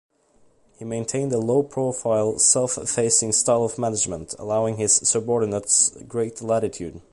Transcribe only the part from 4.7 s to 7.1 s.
his subordinates great latitude.